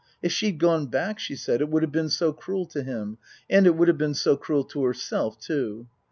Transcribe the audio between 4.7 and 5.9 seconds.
herself, too.